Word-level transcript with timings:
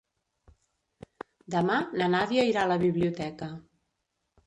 Demà 1.57 1.77
na 2.01 2.09
Nàdia 2.17 2.49
irà 2.55 2.67
a 2.67 2.73
la 2.75 2.83
biblioteca. 2.89 3.55